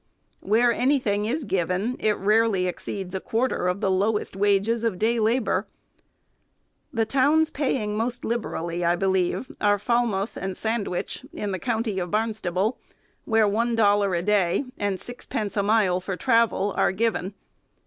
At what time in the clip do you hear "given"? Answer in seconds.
1.43-1.95, 16.91-17.35